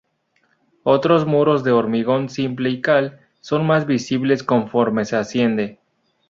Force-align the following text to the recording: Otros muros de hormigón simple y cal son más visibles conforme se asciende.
Otros 0.81 1.27
muros 1.27 1.63
de 1.63 1.73
hormigón 1.73 2.29
simple 2.31 2.71
y 2.71 2.81
cal 2.81 3.19
son 3.39 3.67
más 3.67 3.85
visibles 3.85 4.41
conforme 4.41 5.05
se 5.05 5.15
asciende. 5.15 5.79